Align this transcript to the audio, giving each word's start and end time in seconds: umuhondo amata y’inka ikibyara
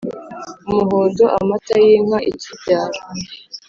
umuhondo 0.69 1.25
amata 1.39 1.75
y’inka 1.83 2.17
ikibyara 2.31 2.99